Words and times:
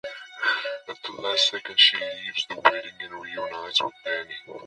At 0.89 0.97
the 1.03 1.21
last 1.21 1.51
second 1.51 1.79
she 1.79 1.95
leaves 1.95 2.47
the 2.47 2.59
wedding 2.59 2.95
and 3.01 3.21
reunites 3.21 3.83
with 3.83 3.93
Danny. 4.03 4.35